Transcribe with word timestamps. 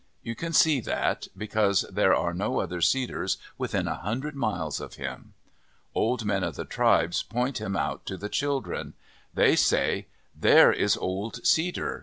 You 0.23 0.33
can 0.33 0.51
see 0.51 0.79
that 0.81 1.27
because 1.37 1.83
there 1.91 2.15
are 2.15 2.33
no 2.33 2.59
other 2.59 2.81
cedars 2.81 3.37
within 3.59 3.87
a 3.87 3.97
hundred 3.97 4.33
miles 4.35 4.79
of 4.81 4.95
him. 4.95 5.35
Old 5.93 6.25
men 6.25 6.43
of 6.43 6.55
the 6.55 6.65
tribes 6.65 7.21
point 7.21 7.61
him 7.61 7.75
out 7.75 8.07
to 8.07 8.17
the 8.17 8.27
children. 8.27 8.95
They 9.35 9.55
say," 9.55 10.07
There 10.45 10.73
is 10.73 10.97
Old 10.97 11.45
Cedar. 11.45 11.99